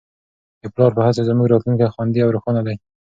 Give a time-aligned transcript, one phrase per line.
[0.61, 2.75] د پلار په هڅو زموږ راتلونکی خوندي او روښانه دی.